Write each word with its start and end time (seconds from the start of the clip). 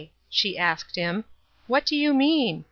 "she 0.29 0.57
asked 0.57 0.95
him;" 0.95 1.25
what 1.67 1.85
do 1.85 1.95
you 1.95 2.11
mean? 2.11 2.59